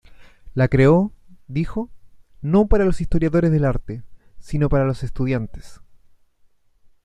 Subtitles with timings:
[0.55, 1.13] La creó,
[1.47, 1.91] dijo,
[2.41, 4.01] no para los historiadores del arte,
[4.39, 5.79] sino para los estudiantes.